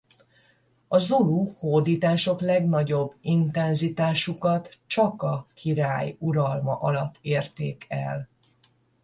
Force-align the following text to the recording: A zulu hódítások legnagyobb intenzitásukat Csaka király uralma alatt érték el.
A 0.87 0.97
zulu 0.99 1.51
hódítások 1.59 2.41
legnagyobb 2.41 3.15
intenzitásukat 3.21 4.79
Csaka 4.87 5.47
király 5.53 6.15
uralma 6.19 6.75
alatt 6.79 7.17
érték 7.21 7.85
el. 7.87 8.29